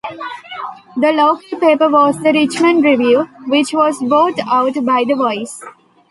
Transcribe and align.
The 0.97 1.11
local 1.11 1.59
paper 1.59 1.87
was 1.87 2.17
the 2.23 2.33
Richmond 2.33 2.83
Review, 2.83 3.25
which 3.45 3.71
was 3.71 3.99
bought 4.01 4.39
out 4.47 4.73
by 4.83 5.03
The 5.07 5.13
Voice. 5.13 5.61